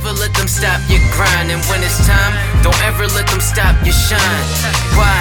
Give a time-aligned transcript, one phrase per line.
[0.00, 1.50] never let them stop your grind.
[1.52, 4.46] And when it's time, don't ever let them stop your shine.
[4.96, 5.20] Why?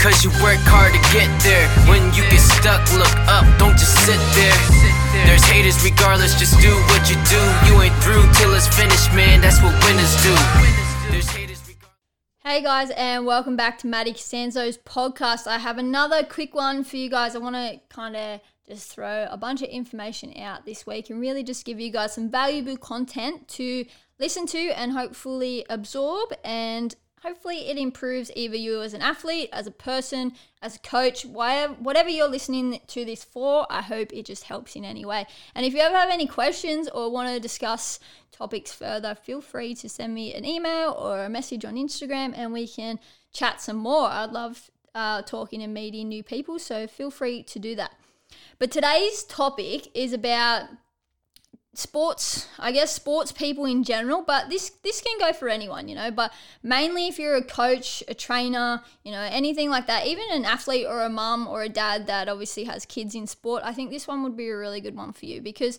[0.00, 1.68] Cause you work hard to get there.
[1.86, 4.56] When you get stuck, look up, don't just sit there.
[5.28, 7.42] There's haters regardless, just do what you do.
[7.68, 9.40] You ain't through till it's finished, man.
[9.42, 10.32] That's what winners do.
[12.42, 15.46] Hey guys, and welcome back to Maddie Costanzo's podcast.
[15.46, 17.36] I have another quick one for you guys.
[17.36, 21.20] I want to kind of just throw a bunch of information out this week and
[21.20, 23.84] really just give you guys some valuable content to
[24.18, 29.66] listen to and hopefully absorb and hopefully it improves either you as an athlete, as
[29.66, 33.66] a person, as a coach, whatever, you're listening to this for.
[33.70, 35.26] I hope it just helps in any way.
[35.54, 38.00] And if you ever have any questions or want to discuss
[38.32, 42.52] topics further, feel free to send me an email or a message on Instagram and
[42.52, 42.98] we can
[43.32, 44.08] chat some more.
[44.08, 47.94] I'd love uh, talking and meeting new people, so feel free to do that.
[48.58, 50.68] But today's topic is about
[51.74, 55.94] sports i guess sports people in general but this this can go for anyone you
[55.94, 56.30] know but
[56.62, 60.86] mainly if you're a coach a trainer you know anything like that even an athlete
[60.86, 64.06] or a mum or a dad that obviously has kids in sport i think this
[64.06, 65.78] one would be a really good one for you because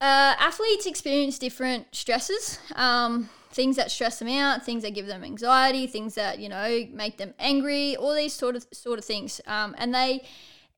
[0.00, 5.24] uh, athletes experience different stresses um, things that stress them out things that give them
[5.24, 9.40] anxiety things that you know make them angry all these sort of sort of things
[9.48, 10.22] um, and they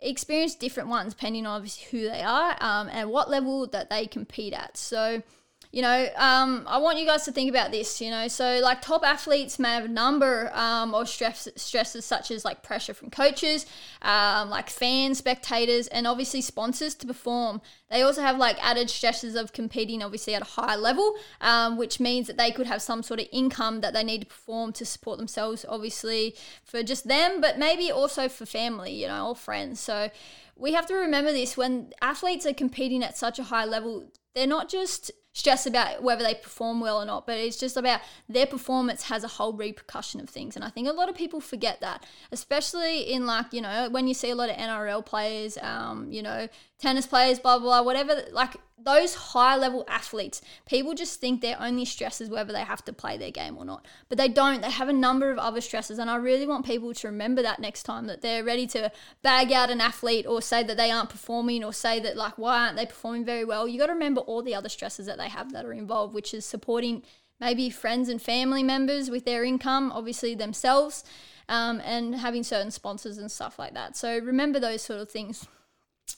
[0.01, 4.53] experience different ones depending on who they are um, and what level that they compete
[4.53, 4.77] at.
[4.77, 5.23] So,
[5.71, 8.01] you know, um, I want you guys to think about this.
[8.01, 12.31] You know, so like top athletes may have a number um, of stress stresses such
[12.31, 13.67] as like pressure from coaches,
[14.01, 17.61] um, like fans, spectators, and obviously sponsors to perform.
[17.91, 22.01] They also have like added stresses of competing obviously at a high level, um, which
[22.01, 24.87] means that they could have some sort of income that they need to perform to
[24.87, 29.81] support themselves, obviously for just them, but maybe also for family, you know, or friends.
[29.81, 30.11] So
[30.57, 34.47] we have to remember this when athletes are competing at such a high level, they're
[34.47, 38.47] not just stress about whether they perform well or not, but it's just about their
[38.47, 40.57] performance has a whole repercussion of things.
[40.57, 44.09] And I think a lot of people forget that, especially in like, you know, when
[44.09, 46.49] you see a lot of NRL players, um, you know,
[46.79, 51.61] tennis players, blah, blah, blah, whatever, like those high level athletes, people just think their
[51.61, 53.85] only stress is whether they have to play their game or not.
[54.09, 54.63] But they don't.
[54.63, 55.99] They have a number of other stresses.
[55.99, 58.93] And I really want people to remember that next time that they're ready to
[59.23, 62.67] bag out an athlete or say that they aren't performing or say that, like, why
[62.67, 63.67] aren't they performing very well?
[63.67, 66.33] You got to remember all the other stresses that they have that are involved, which
[66.33, 67.03] is supporting
[67.41, 71.05] maybe friends and family members with their income, obviously themselves,
[71.49, 73.97] um, and having certain sponsors and stuff like that.
[73.97, 75.47] So remember those sort of things.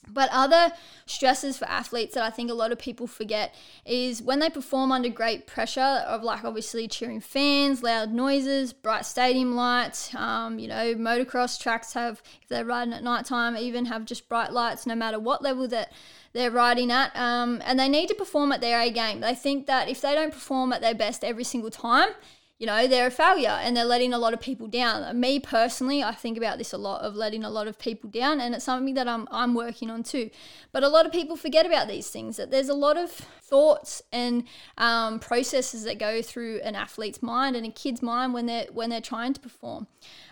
[0.09, 0.73] But other
[1.06, 4.93] stresses for athletes that I think a lot of people forget is when they perform
[4.93, 10.15] under great pressure of like obviously cheering fans, loud noises, bright stadium lights.
[10.15, 14.28] Um, you know, motocross tracks have if they're riding at night time, even have just
[14.28, 15.93] bright lights no matter what level that
[16.33, 17.15] they're riding at.
[17.17, 19.21] Um, and they need to perform at their A game.
[19.21, 22.11] They think that if they don't perform at their best every single time,
[22.60, 25.19] you know, they're a failure and they're letting a lot of people down.
[25.19, 28.38] Me personally, I think about this a lot of letting a lot of people down,
[28.38, 30.28] and it's something that I'm, I'm working on too.
[30.71, 34.03] But a lot of people forget about these things that there's a lot of thoughts
[34.12, 34.44] and
[34.76, 38.91] um, processes that go through an athlete's mind and a kid's mind when they're when
[38.91, 39.87] they're trying to perform.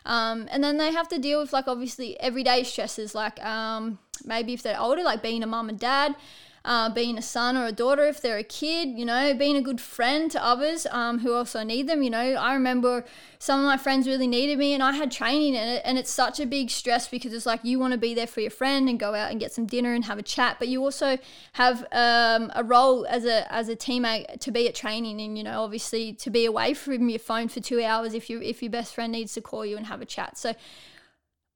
[0.04, 4.52] Um, and then they have to deal with like obviously everyday stresses, like um, maybe
[4.52, 6.14] if they're older, like being a mum and dad
[6.68, 9.62] uh, being a son or a daughter if they're a kid, you know, being a
[9.62, 12.02] good friend to others um, who also need them.
[12.02, 13.06] You know, I remember
[13.38, 16.10] some of my friends really needed me and I had training in it, and it's
[16.10, 18.86] such a big stress because it's like you want to be there for your friend
[18.86, 21.16] and go out and get some dinner and have a chat, but you also
[21.54, 25.44] have um, a role as a as a teammate to be at training and you
[25.44, 28.70] know obviously to be away from your phone for two hours if you if your
[28.70, 30.36] best friend needs to call you and have a chat.
[30.36, 30.52] So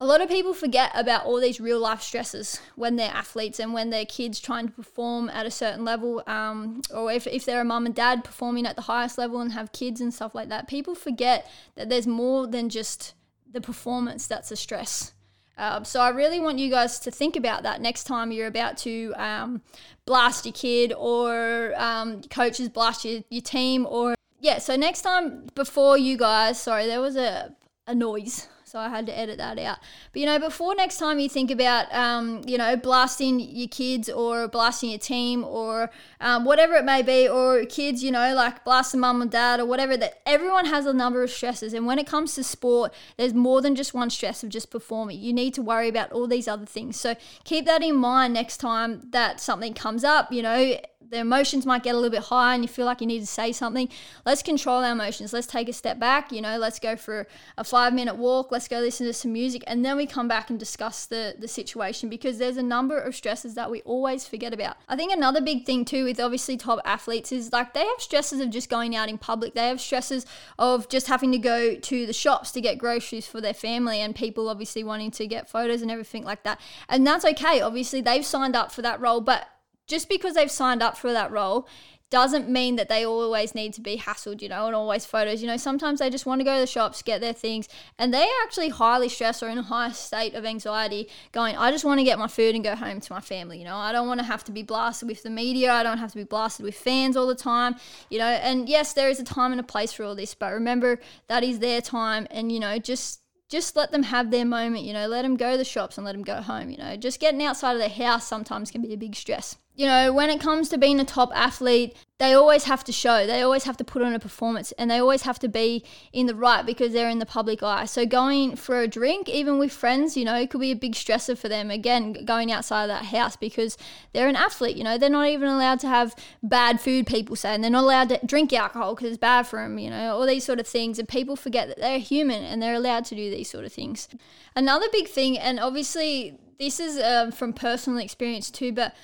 [0.03, 3.73] a lot of people forget about all these real life stresses when they're athletes and
[3.73, 7.61] when they're kids trying to perform at a certain level, um, or if, if they're
[7.61, 10.49] a mum and dad performing at the highest level and have kids and stuff like
[10.49, 10.67] that.
[10.67, 13.15] People forget that there's more than just
[13.49, 15.13] the performance that's a stress.
[15.57, 18.79] Um, so I really want you guys to think about that next time you're about
[18.79, 19.63] to um,
[20.05, 24.59] blast your kid or um, coaches blast your, your team or yeah.
[24.59, 27.55] So next time before you guys, sorry, there was a
[27.87, 29.81] a noise so I had to edit that out.
[30.13, 34.09] But you know, before next time you think about, um, you know, blasting your kids
[34.09, 35.91] or blasting your team or
[36.23, 39.67] um, whatever it may be, or kids, you know, like blasting mum and dad or
[39.67, 41.75] whatever, that everyone has a number of stresses.
[41.75, 45.21] And when it comes to sport, there's more than just one stress of just performing.
[45.21, 46.99] You need to worry about all these other things.
[46.99, 47.15] So
[47.45, 50.79] keep that in mind next time that something comes up, you know
[51.13, 53.27] the emotions might get a little bit high and you feel like you need to
[53.27, 53.87] say something,
[54.25, 55.33] let's control our emotions.
[55.33, 57.29] Let's take a step back, you know, let's go for
[57.59, 60.49] a five minute walk, let's go listen to some music, and then we come back
[60.49, 64.55] and discuss the, the situation because there's a number of stresses that we always forget
[64.55, 64.79] about.
[64.89, 68.41] I think another big thing too with obviously top athletes is like they have stresses
[68.41, 70.25] of just going out in public, they have stresses
[70.59, 74.17] of just having to go to the shops to get groceries for their family and
[74.17, 76.59] people obviously wanting to get photos and everything like that.
[76.89, 77.61] And that's okay.
[77.61, 79.47] Obviously, they've signed up for that role, but
[79.93, 81.69] just because they've signed up for that role
[82.09, 85.41] doesn't mean that they always need to be hassled, you know, and always photos.
[85.43, 87.69] You know, sometimes they just want to go to the shops, get their things,
[87.99, 91.71] and they are actually highly stressed or in a high state of anxiety, going, I
[91.71, 93.59] just want to get my food and go home to my family.
[93.59, 95.73] You know, I don't want to have to be blasted with the media.
[95.73, 97.77] I don't have to be blasted with fans all the time,
[98.11, 98.33] you know.
[98.49, 101.43] And yes, there is a time and a place for all this, but remember that
[101.43, 105.07] is their time, and, you know, just just let them have their moment, you know,
[105.07, 106.97] let them go to the shops and let them go home, you know.
[106.97, 110.29] Just getting outside of the house sometimes can be a big stress you know, when
[110.29, 113.77] it comes to being a top athlete, they always have to show, they always have
[113.79, 115.83] to put on a performance, and they always have to be
[116.13, 117.87] in the right because they're in the public eye.
[117.87, 120.93] So, going for a drink, even with friends, you know, it could be a big
[120.93, 121.71] stressor for them.
[121.71, 123.79] Again, going outside of that house because
[124.13, 127.55] they're an athlete, you know, they're not even allowed to have bad food, people say,
[127.55, 130.27] and they're not allowed to drink alcohol because it's bad for them, you know, all
[130.27, 130.99] these sort of things.
[130.99, 134.07] And people forget that they're human and they're allowed to do these sort of things.
[134.55, 138.95] Another big thing, and obviously, this is um, from personal experience too, but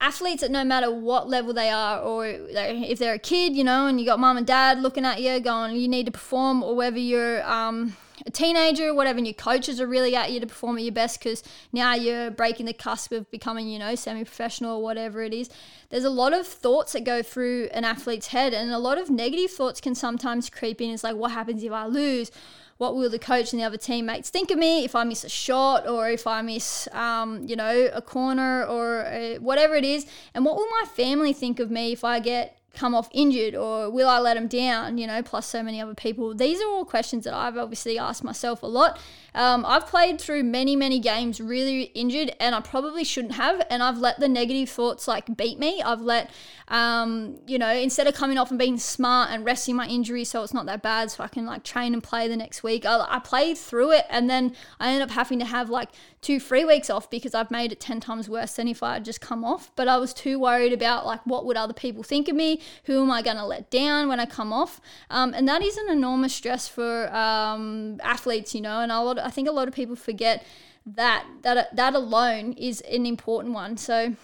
[0.00, 3.86] athletes at no matter what level they are or if they're a kid you know
[3.86, 6.76] and you got mom and dad looking at you going you need to perform or
[6.76, 7.96] whether you're um,
[8.26, 11.18] a teenager whatever and your coaches are really at you to perform at your best
[11.18, 15.48] because now you're breaking the cusp of becoming you know semi-professional or whatever it is.
[15.90, 19.10] There's a lot of thoughts that go through an athlete's head and a lot of
[19.10, 20.90] negative thoughts can sometimes creep in.
[20.90, 22.30] It's like what happens if i lose
[22.78, 25.28] what will the coach and the other teammates think of me if I miss a
[25.28, 30.06] shot or if I miss, um, you know, a corner or a, whatever it is?
[30.34, 33.90] And what will my family think of me if I get come off injured or
[33.90, 36.34] will I let them down, you know, plus so many other people?
[36.34, 39.00] These are all questions that I've obviously asked myself a lot.
[39.34, 43.66] Um, I've played through many, many games really injured, and I probably shouldn't have.
[43.68, 45.82] And I've let the negative thoughts like beat me.
[45.82, 46.30] I've let,
[46.68, 50.42] um, you know, instead of coming off and being smart and resting my injury so
[50.42, 52.84] it's not that bad, so I can like train and play the next week.
[52.84, 55.90] I, I played through it, and then I ended up having to have like
[56.22, 59.04] two, three weeks off because I've made it 10 times worse than if I had
[59.04, 59.70] just come off.
[59.76, 62.60] But I was too worried about like what would other people think of me?
[62.84, 64.80] Who am I going to let down when I come off?
[65.08, 69.18] Um, and that is an enormous stress for um, athletes, you know, and a lot.
[69.20, 70.44] I think a lot of people forget
[70.84, 73.76] that that that alone is an important one.
[73.76, 74.14] So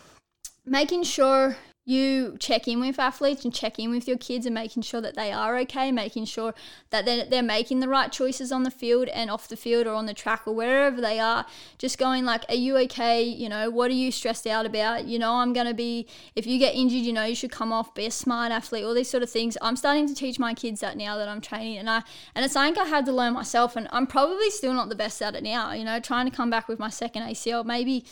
[0.65, 4.83] making sure you check in with athletes and check in with your kids and making
[4.83, 6.55] sure that they are okay, making sure
[6.91, 9.95] that they're, they're making the right choices on the field and off the field or
[9.95, 11.45] on the track or wherever they are.
[11.79, 13.21] Just going like, are you okay?
[13.25, 15.07] You know, what are you stressed out about?
[15.07, 16.07] You know, I'm going to be,
[16.37, 18.95] if you get injured, you know, you should come off, be a smart athlete, all
[18.95, 19.59] these sort of things.
[19.61, 22.03] I'm starting to teach my kids that now that I'm training and I,
[22.37, 25.21] and it's something I had to learn myself and I'm probably still not the best
[25.21, 27.65] at it now, you know, trying to come back with my second ACL.
[27.65, 28.05] Maybe,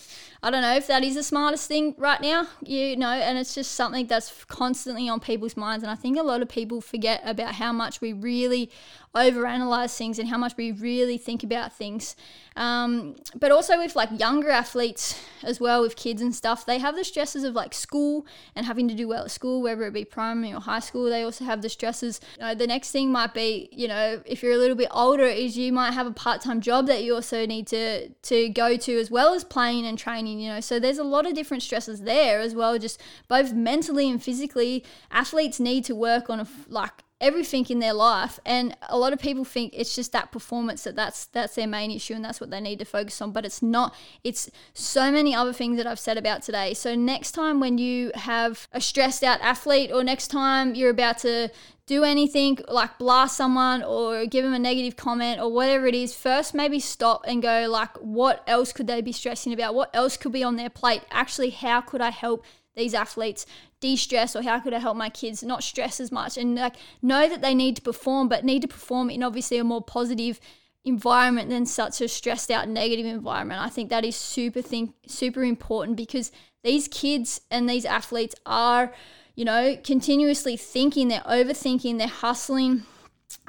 [0.42, 3.54] I don't know if that is the smartest thing right now, you know, and it's
[3.54, 5.82] just something that's constantly on people's minds.
[5.82, 8.70] And I think a lot of people forget about how much we really
[9.14, 12.14] overanalyze things and how much we really think about things.
[12.56, 16.94] Um, but also with like younger athletes as well, with kids and stuff, they have
[16.94, 20.04] the stresses of like school and having to do well at school, whether it be
[20.04, 21.04] primary or high school.
[21.04, 22.20] They also have the stresses.
[22.38, 25.24] You know, the next thing might be, you know, if you're a little bit older,
[25.24, 28.98] is you might have a part-time job that you also need to to go to
[28.98, 30.38] as well as playing and training.
[30.38, 34.08] You know, so there's a lot of different stresses there as well, just both mentally
[34.08, 34.84] and physically.
[35.10, 38.40] Athletes need to work on a like everything in their life.
[38.44, 41.90] And a lot of people think it's just that performance that that's that's their main
[41.90, 43.94] issue and that's what they need to focus on but it's not.
[44.24, 46.74] It's so many other things that I've said about today.
[46.74, 51.18] So next time when you have a stressed out athlete or next time you're about
[51.18, 51.50] to
[51.86, 56.14] do anything like blast someone or give them a negative comment or whatever it is
[56.14, 59.74] first maybe stop and go like what else could they be stressing about?
[59.74, 61.02] What else could be on their plate?
[61.10, 62.44] Actually how could I help
[62.80, 63.46] these athletes
[63.80, 67.28] de-stress or how could I help my kids not stress as much and like know
[67.28, 70.40] that they need to perform but need to perform in obviously a more positive
[70.84, 73.60] environment than such a stressed out negative environment.
[73.60, 76.32] I think that is super think super important because
[76.62, 78.92] these kids and these athletes are,
[79.34, 82.84] you know, continuously thinking, they're overthinking, they're hustling,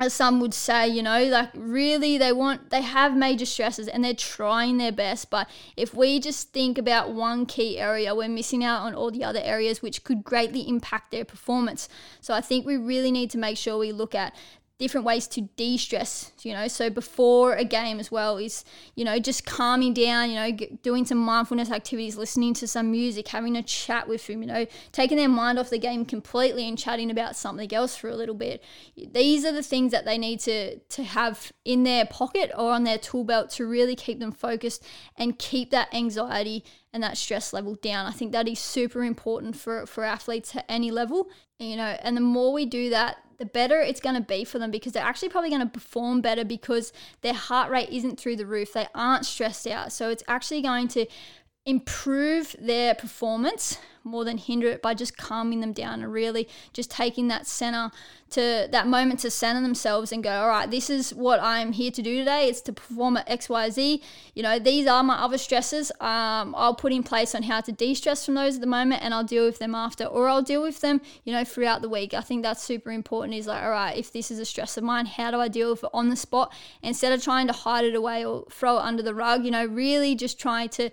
[0.02, 4.04] as some would say, you know, like really they want, they have major stresses and
[4.04, 5.30] they're trying their best.
[5.30, 9.24] But if we just think about one key area, we're missing out on all the
[9.24, 11.88] other areas which could greatly impact their performance.
[12.20, 14.34] So I think we really need to make sure we look at
[14.82, 16.68] different ways to de-stress you know?
[16.68, 21.06] So before a game as well is you know just calming down you know doing
[21.06, 24.66] some mindfulness activities listening to some music having a chat with them you know?
[24.92, 28.36] Taking their mind off the game completely and chatting about something else for a little
[28.36, 28.64] bit.
[28.98, 32.84] These are the things that they need to to have in their pocket or on
[32.84, 34.84] their tool belt to really keep them focused
[35.18, 38.06] and keep that anxiety and that stress level down.
[38.06, 41.30] I think that is super important for, for athletes at any level.
[41.60, 44.60] You know, and the more we do that, the better it's going to be for
[44.60, 48.36] them because they're actually probably going to perform better because their heart rate isn't through
[48.36, 48.74] the roof.
[48.74, 49.92] They aren't stressed out.
[49.92, 51.08] So it's actually going to
[51.66, 56.90] improve their performance more than hinder it by just calming them down and really just
[56.90, 57.92] taking that center
[58.32, 61.92] to that moment to center themselves and go, all right, this is what I'm here
[61.92, 62.48] to do today.
[62.48, 64.02] It's to perform at XYZ.
[64.34, 65.92] You know, these are my other stresses.
[66.00, 69.04] Um, I'll put in place on how to de stress from those at the moment
[69.04, 71.90] and I'll deal with them after, or I'll deal with them, you know, throughout the
[71.90, 72.14] week.
[72.16, 74.84] I think that's super important is like, all right, if this is a stress of
[74.84, 77.86] mine, how do I deal with it on the spot instead of trying to hide
[77.86, 80.90] it away or throw it under the rug, you know, really just trying to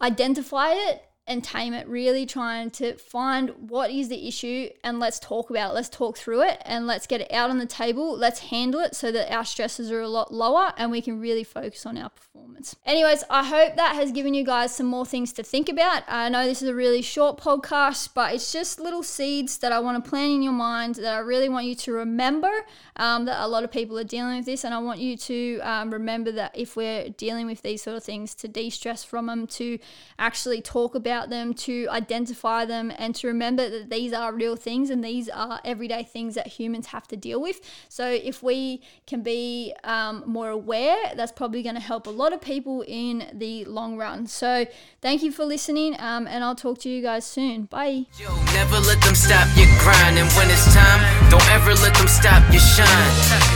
[0.00, 5.20] identify it and tame it, really trying to find what is the issue and let's
[5.20, 5.74] talk about it.
[5.74, 8.16] Let's talk through it and let's get it out on the table.
[8.16, 11.44] Let's handle it so that our stresses are a lot lower and we can really
[11.44, 12.74] focus on our performance.
[12.84, 16.02] Anyways, I hope that has given you guys some more things to think about.
[16.08, 19.78] I know this is a really short podcast, but it's just little seeds that I
[19.78, 22.50] want to plant in your mind that I really want you to remember
[22.96, 24.64] um, that a lot of people are dealing with this.
[24.64, 28.02] And I want you to um, remember that if we're dealing with these sort of
[28.02, 29.78] things, to de stress from them, to
[30.18, 34.56] actually talk about about them, to identify them, and to remember that these are real
[34.56, 37.60] things and these are everyday things that humans have to deal with.
[37.88, 42.32] So, if we can be um, more aware, that's probably going to help a lot
[42.32, 44.26] of people in the long run.
[44.26, 44.66] So,
[45.00, 47.64] thank you for listening, um, and I'll talk to you guys soon.
[47.64, 48.06] Bye.
[48.18, 51.00] Yo, never let them stop your grind, and when it's time,
[51.30, 53.12] don't ever let them stop your shine.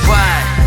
[0.06, 0.66] Why?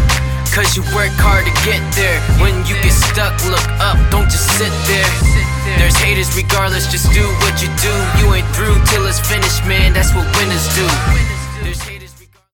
[0.53, 2.19] Cause you work hard to get there.
[2.41, 5.58] When you get stuck, look up, don't just sit there.
[5.77, 7.93] There's haters regardless, just do what you do.
[8.19, 9.93] You ain't through till it's finished, man.
[9.93, 11.98] That's what winners do.